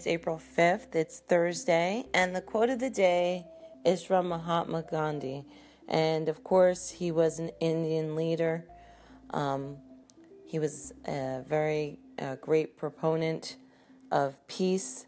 [0.00, 0.94] It's April 5th.
[0.94, 2.06] It's Thursday.
[2.14, 3.44] And the quote of the day
[3.84, 5.44] is from Mahatma Gandhi.
[5.88, 8.64] And of course, he was an Indian leader.
[9.34, 9.76] Um,
[10.46, 11.98] he was a very
[12.40, 13.58] great proponent
[14.10, 15.04] of peace.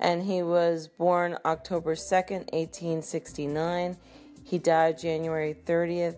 [0.00, 3.98] And he was born October 2nd, 1869.
[4.42, 6.16] He died January 30th,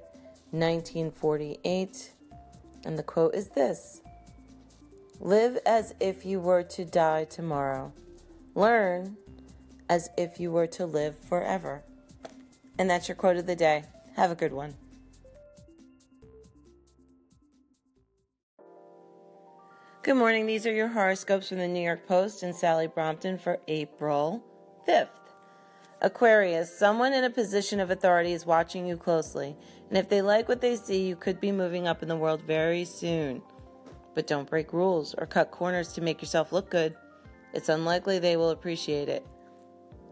[0.52, 2.12] 1948.
[2.84, 4.02] And the quote is this
[5.18, 7.92] Live as if you were to die tomorrow.
[8.54, 9.16] Learn
[9.88, 11.82] as if you were to live forever.
[12.78, 13.84] And that's your quote of the day.
[14.16, 14.74] Have a good one.
[20.02, 20.46] Good morning.
[20.46, 24.44] These are your horoscopes from the New York Post and Sally Brompton for April
[24.86, 25.08] 5th.
[26.02, 29.56] Aquarius, someone in a position of authority is watching you closely,
[29.88, 32.42] and if they like what they see, you could be moving up in the world
[32.42, 33.40] very soon.
[34.14, 36.94] But don't break rules or cut corners to make yourself look good.
[37.54, 39.24] It's unlikely they will appreciate it.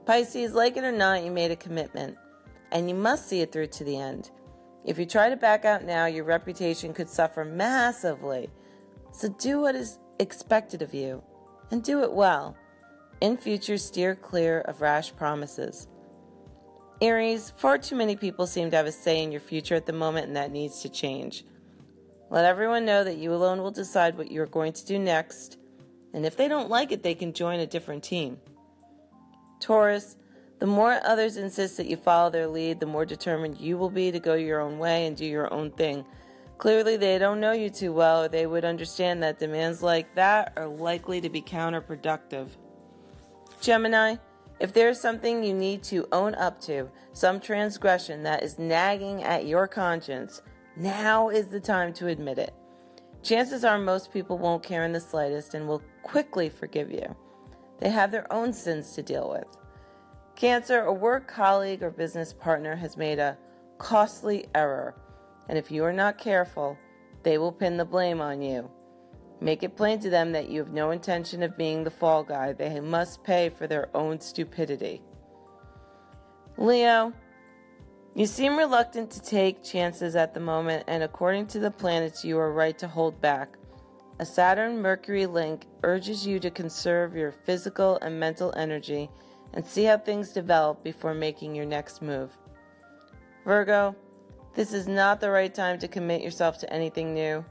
[0.07, 2.17] Pisces, like it or not, you made a commitment,
[2.71, 4.31] and you must see it through to the end.
[4.85, 8.49] If you try to back out now, your reputation could suffer massively.
[9.13, 11.23] So do what is expected of you,
[11.71, 12.57] and do it well.
[13.21, 15.89] In future, steer clear of rash promises.
[17.01, 19.93] Aries, far too many people seem to have a say in your future at the
[19.93, 21.45] moment, and that needs to change.
[22.31, 25.59] Let everyone know that you alone will decide what you are going to do next,
[26.13, 28.39] and if they don't like it, they can join a different team.
[29.61, 30.17] Taurus,
[30.59, 34.13] the more others insist that you follow their lead, the more determined you will be
[34.13, 36.05] to go your own way and do your own thing.
[36.59, 40.53] Clearly, they don't know you too well, or they would understand that demands like that
[40.57, 42.49] are likely to be counterproductive.
[43.61, 44.17] Gemini,
[44.61, 49.47] if there's something you need to own up to, some transgression that is nagging at
[49.47, 50.43] your conscience,
[50.77, 52.55] now is the time to admit it.
[53.23, 57.15] Chances are most people won't care in the slightest and will quickly forgive you.
[57.79, 59.47] They have their own sins to deal with.
[60.35, 63.39] Cancer, a work colleague or business partner has made a
[63.79, 64.97] costly error,
[65.49, 66.77] and if you are not careful,
[67.23, 68.69] they will pin the blame on you.
[69.41, 72.53] Make it plain to them that you have no intention of being the fall guy.
[72.53, 75.03] They must pay for their own stupidity.
[76.57, 77.13] Leo,
[78.15, 82.39] you seem reluctant to take chances at the moment, and according to the planets, you
[82.39, 83.57] are right to hold back.
[84.19, 89.11] A Saturn Mercury link urges you to conserve your physical and mental energy
[89.55, 92.31] and see how things develop before making your next move.
[93.45, 93.97] Virgo,
[94.55, 97.45] this is not the right time to commit yourself to anything new.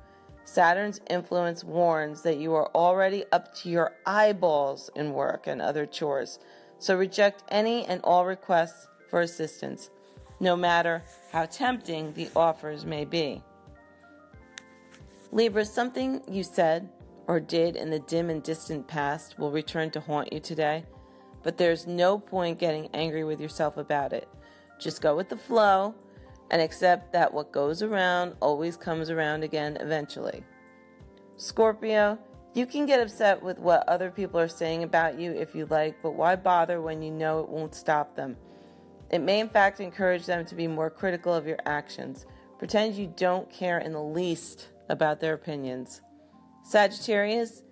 [0.45, 5.85] Saturn's influence warns that you are already up to your eyeballs in work and other
[5.85, 6.39] chores,
[6.77, 9.89] so reject any and all requests for assistance,
[10.41, 13.41] no matter how tempting the offers may be.
[15.31, 16.89] Libra, something you said
[17.27, 20.83] or did in the dim and distant past will return to haunt you today,
[21.43, 24.27] but there's no point getting angry with yourself about it.
[24.79, 25.93] Just go with the flow
[26.49, 30.43] and accept that what goes around always comes around again eventually.
[31.37, 32.17] Scorpio,
[32.55, 36.01] you can get upset with what other people are saying about you if you like,
[36.01, 38.35] but why bother when you know it won't stop them?
[39.11, 42.25] It may, in fact, encourage them to be more critical of your actions.
[42.57, 46.01] Pretend you don't care in the least about their opinions.
[46.63, 47.63] Sagittarius,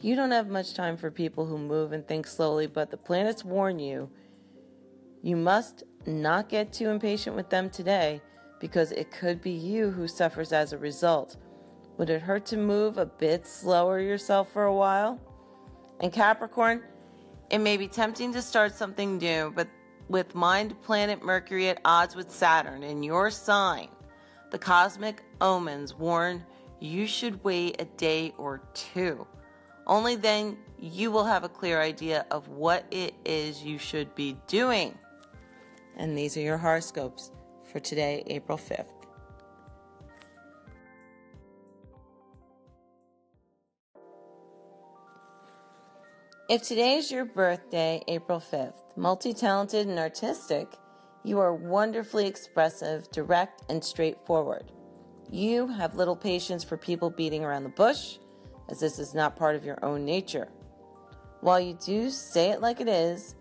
[0.00, 3.44] you don't have much time for people who move and think slowly, but the planets
[3.44, 4.08] warn you.
[5.22, 8.22] You must not get too impatient with them today
[8.60, 11.36] because it could be you who suffers as a result.
[11.96, 15.20] Would it hurt to move a bit slower yourself for a while?
[16.00, 16.82] And Capricorn,
[17.50, 19.66] it may be tempting to start something new, but
[20.08, 23.88] with mind planet Mercury at odds with Saturn in your sign,
[24.50, 26.44] the cosmic omens warn
[26.80, 29.26] you should wait a day or two.
[29.86, 34.36] Only then you will have a clear idea of what it is you should be
[34.46, 34.96] doing.
[35.96, 37.32] And these are your horoscopes
[37.64, 38.97] for today, April 5th.
[46.48, 50.78] If today is your birthday, April 5th, multi talented and artistic,
[51.22, 54.72] you are wonderfully expressive, direct, and straightforward.
[55.30, 58.16] You have little patience for people beating around the bush,
[58.70, 60.48] as this is not part of your own nature.
[61.42, 63.34] While you do say it like it is,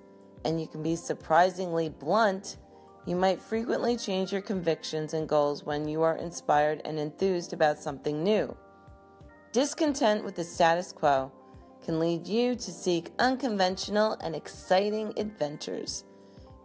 [0.43, 2.57] and you can be surprisingly blunt,
[3.05, 7.79] you might frequently change your convictions and goals when you are inspired and enthused about
[7.79, 8.53] something new.
[9.53, 11.31] Discontent with the status quo
[11.87, 16.03] can lead you to seek unconventional and exciting adventures.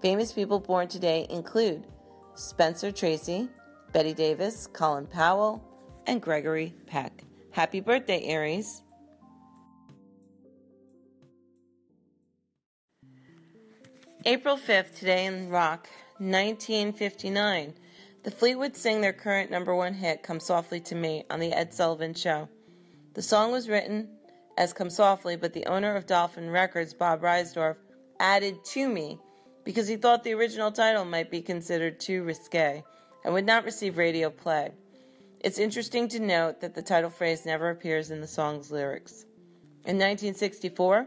[0.00, 1.86] Famous people born today include
[2.34, 3.48] Spencer Tracy,
[3.92, 5.62] Bette Davis, Colin Powell,
[6.08, 7.22] and Gregory Peck.
[7.52, 8.82] Happy birthday, Aries!
[14.24, 17.74] April 5th, today in rock, 1959.
[18.24, 21.72] The Fleetwood sing their current number one hit, Come Softly to Me, on The Ed
[21.72, 22.48] Sullivan Show.
[23.14, 24.08] The song was written
[24.56, 27.76] as Come Softly, but the owner of Dolphin Records, Bob Reisdorf,
[28.20, 29.18] added To Me
[29.64, 32.82] because he thought the original title might be considered too risque
[33.24, 34.72] and would not receive radio play.
[35.40, 39.24] It's interesting to note that the title phrase never appears in the song's lyrics.
[39.84, 41.06] In 1964,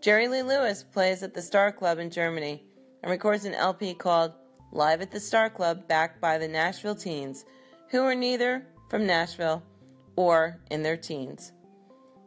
[0.00, 2.64] Jerry Lee Lewis plays at the Star Club in Germany
[3.02, 4.32] and records an LP called
[4.72, 7.44] Live at the Star Club, backed by the Nashville teens,
[7.90, 9.62] who are neither from Nashville
[10.16, 11.52] or in their teens.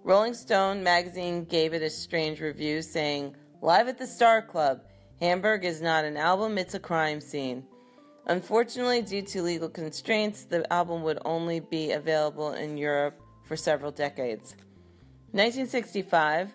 [0.06, 4.82] Rolling Stone magazine gave it a strange review saying, Live at the Star Club,
[5.22, 7.64] Hamburg is not an album, it's a crime scene.
[8.26, 13.92] Unfortunately, due to legal constraints, the album would only be available in Europe for several
[13.92, 14.58] decades.
[15.32, 16.54] 1965,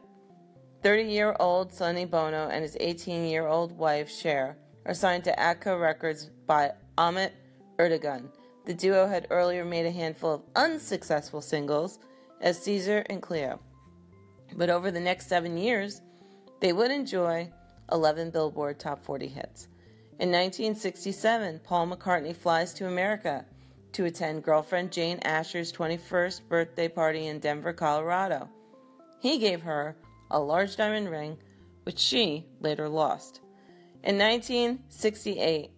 [0.83, 5.33] 30 year old Sonny Bono and his 18 year old wife Cher are signed to
[5.33, 7.33] Atco Records by Ahmet
[7.79, 8.29] Ertegun.
[8.67, 11.99] The duo had earlier made a handful of unsuccessful singles
[12.41, 13.61] as Caesar and Cleo.
[14.57, 16.01] But over the next seven years,
[16.61, 17.51] they would enjoy
[17.93, 19.69] 11 Billboard Top 40 hits.
[20.19, 23.45] In 1967, Paul McCartney flies to America
[23.93, 28.49] to attend girlfriend Jane Asher's 21st birthday party in Denver, Colorado.
[29.21, 29.97] He gave her
[30.31, 31.39] a large diamond ring,
[31.85, 33.41] which she later lost.
[34.05, 35.71] In 1968,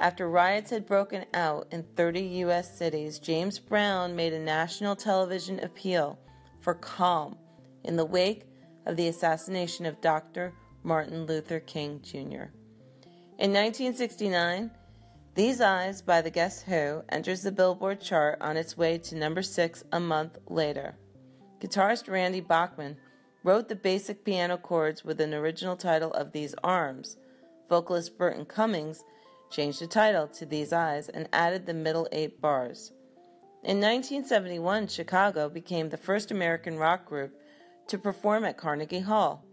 [0.00, 2.76] after riots had broken out in 30 U.S.
[2.76, 6.18] cities, James Brown made a national television appeal
[6.60, 7.36] for calm
[7.84, 8.46] in the wake
[8.86, 10.54] of the assassination of Dr.
[10.82, 12.48] Martin Luther King Jr.
[13.38, 14.70] In 1969,
[15.34, 19.42] These Eyes by the Guess Who enters the Billboard chart on its way to number
[19.42, 20.96] six a month later.
[21.60, 22.96] Guitarist Randy Bachman
[23.44, 27.18] wrote the basic piano chords with an original title of These Arms.
[27.68, 29.04] Vocalist Burton Cummings
[29.50, 32.92] changed the title to These Eyes and added the middle eight bars.
[33.62, 37.38] In 1971, Chicago became the first American rock group
[37.88, 39.44] to perform at Carnegie Hall.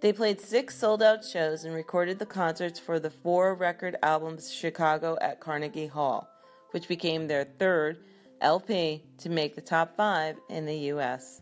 [0.00, 4.52] They played six sold out shows and recorded the concerts for the four record albums
[4.52, 6.28] Chicago at Carnegie Hall,
[6.72, 7.98] which became their third
[8.42, 11.40] LP to make the top five in the U.S.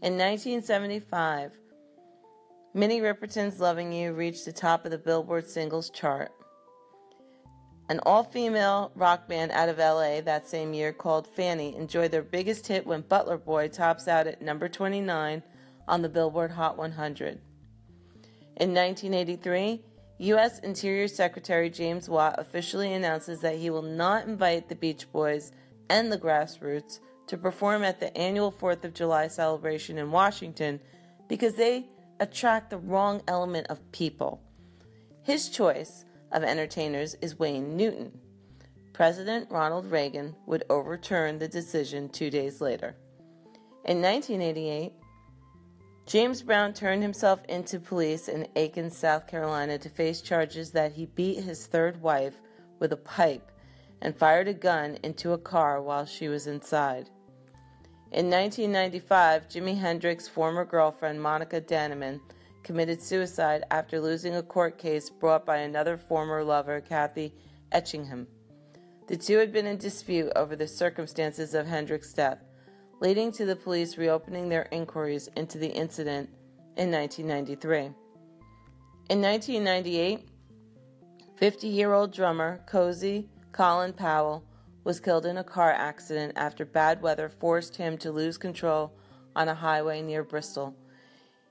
[0.00, 1.52] In 1975,
[2.72, 6.32] Minnie Riperton's Loving You reached the top of the Billboard singles chart.
[7.90, 12.22] An all female rock band out of LA that same year called Fanny enjoyed their
[12.22, 15.42] biggest hit when Butter Boy tops out at number 29
[15.86, 17.40] on the Billboard Hot 100.
[18.56, 19.80] In 1983,
[20.18, 20.58] U.S.
[20.58, 25.52] Interior Secretary James Watt officially announces that he will not invite the Beach Boys
[25.88, 26.98] and the Grassroots
[27.28, 30.80] to perform at the annual 4th of July celebration in Washington
[31.28, 31.86] because they
[32.20, 34.42] attract the wrong element of people.
[35.22, 38.12] His choice of entertainers is Wayne Newton.
[38.92, 42.96] President Ronald Reagan would overturn the decision two days later.
[43.84, 44.92] In 1988,
[46.06, 51.06] James Brown turned himself into police in Aiken, South Carolina to face charges that he
[51.06, 52.40] beat his third wife
[52.78, 53.52] with a pipe
[54.00, 57.10] and fired a gun into a car while she was inside.
[58.10, 62.20] In 1995, Jimi Hendrix's former girlfriend Monica Dannemann
[62.62, 67.34] committed suicide after losing a court case brought by another former lover, Kathy
[67.72, 68.26] Etchingham.
[69.06, 72.38] The two had been in dispute over the circumstances of Hendrix's death
[73.00, 76.28] leading to the police reopening their inquiries into the incident
[76.76, 77.92] in 1993.
[79.10, 80.28] In 1998,
[81.36, 84.44] 50 year old drummer Cozy Colin Powell
[84.84, 88.92] was killed in a car accident after bad weather forced him to lose control
[89.36, 90.74] on a highway near Bristol.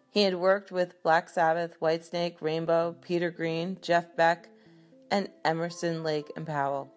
[0.10, 4.50] He had worked with Black Sabbath, Whitesnake, Rainbow, Peter Green, Jeff Beck,
[5.12, 6.92] and Emerson Lake and Powell.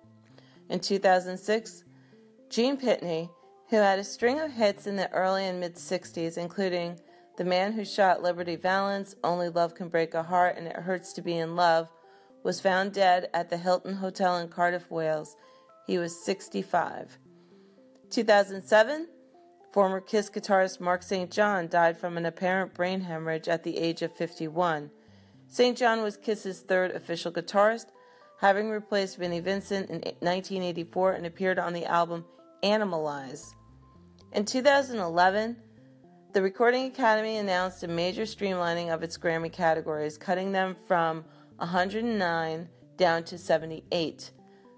[0.68, 1.84] In 2006,
[2.48, 3.30] Gene Pitney
[3.70, 6.98] who had a string of hits in the early and mid 60s, including
[7.38, 11.12] The Man Who Shot Liberty Valance, Only Love Can Break a Heart, and It Hurts
[11.14, 11.88] to Be in Love,
[12.42, 15.36] was found dead at the Hilton Hotel in Cardiff, Wales.
[15.86, 17.16] He was 65.
[18.10, 19.06] 2007,
[19.72, 21.30] former Kiss guitarist Mark St.
[21.30, 24.90] John died from an apparent brain hemorrhage at the age of 51.
[25.46, 25.76] St.
[25.76, 27.86] John was Kiss's third official guitarist,
[28.38, 32.24] having replaced Vinnie Vincent in 1984 and appeared on the album
[32.62, 33.54] Animalize.
[34.32, 35.56] In 2011,
[36.32, 41.24] the Recording Academy announced a major streamlining of its Grammy categories, cutting them from
[41.56, 44.30] 109 down to 78.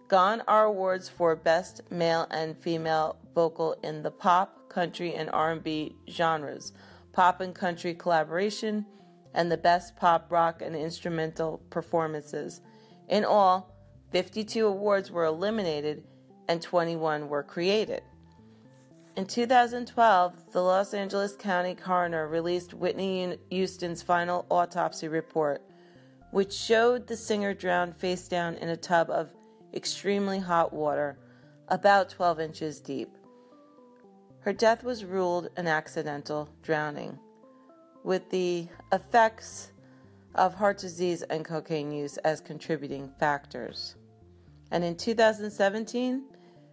[0.08, 5.96] Gone are awards for best male and female vocal in the pop, country, and R&B
[6.08, 6.72] genres,
[7.12, 8.86] pop and country collaboration,
[9.34, 12.60] and the best pop, rock, and instrumental performances.
[13.08, 13.74] In all,
[14.10, 16.04] 52 awards were eliminated
[16.48, 18.02] and 21 were created.
[19.16, 25.62] In 2012, the Los Angeles County coroner released Whitney Houston's final autopsy report,
[26.30, 29.34] which showed the singer drowned face down in a tub of
[29.74, 31.18] extremely hot water,
[31.68, 33.16] about 12 inches deep.
[34.42, 37.16] Her death was ruled an accidental drowning,
[38.02, 39.70] with the effects
[40.34, 43.94] of heart disease and cocaine use as contributing factors.
[44.72, 46.24] And in 2017,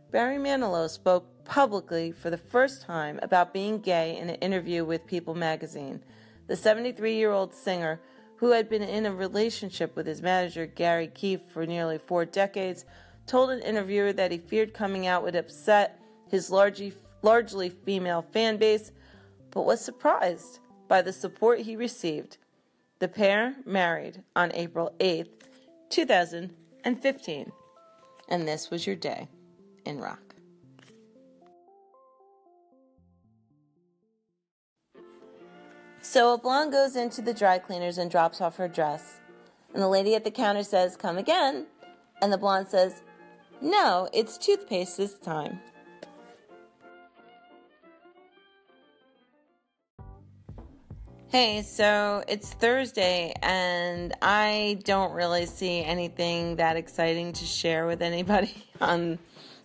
[0.10, 5.06] Barry Manilow spoke publicly for the first time about being gay in an interview with
[5.06, 6.04] People magazine.
[6.48, 8.02] The 73 year old singer,
[8.38, 12.86] who had been in a relationship with his manager Garry Kief for nearly four decades,
[13.28, 16.00] told an interviewer that he feared coming out would upset
[16.30, 18.92] his largely largely female fan base,
[19.52, 22.38] but was surprised by the support he received.
[23.00, 25.30] The pair married on April 8th,
[25.90, 27.52] 2015.
[28.28, 29.28] And this was your day
[29.86, 30.30] in rock.
[36.02, 39.20] So a blonde goes into the dry cleaners and drops off her dress.
[39.74, 41.68] And the lady at the counter says, Come again.
[42.22, 43.02] And the blonde says,
[43.62, 45.60] No, it's toothpaste this time.
[51.32, 58.02] Hey, so it's Thursday, and I don't really see anything that exciting to share with
[58.02, 59.20] anybody on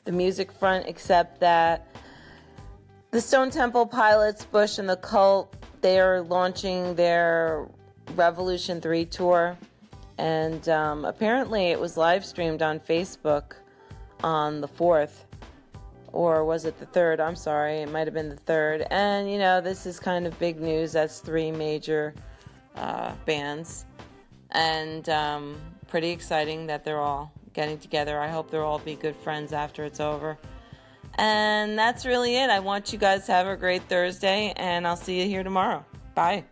[0.05, 1.87] the music front except that
[3.13, 7.67] the Stone Temple Pilots, Bush, and the Cult, they are launching their
[8.15, 9.57] Revolution 3 tour,
[10.19, 13.55] and um, apparently it was live streamed on Facebook
[14.23, 15.25] on the 4th
[16.15, 17.21] or was it the third?
[17.21, 18.87] I'm sorry, it might have been the third.
[18.91, 20.93] And you know, this is kind of big news.
[20.93, 22.15] That's three major
[22.77, 23.85] uh, bands,
[24.51, 28.19] and um, pretty exciting that they're all getting together.
[28.19, 30.39] I hope they'll all be good friends after it's over.
[31.17, 32.51] And that's really it.
[32.51, 35.85] I want you guys to have a great Thursday, and I'll see you here tomorrow.
[36.15, 36.45] Bye.